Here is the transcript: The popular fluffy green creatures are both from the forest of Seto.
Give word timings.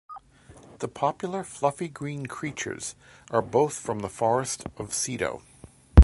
The 0.79 0.87
popular 0.87 1.43
fluffy 1.43 1.87
green 1.87 2.25
creatures 2.25 2.95
are 3.29 3.43
both 3.43 3.73
from 3.75 3.99
the 3.99 4.09
forest 4.09 4.65
of 4.77 4.89
Seto. 4.93 5.43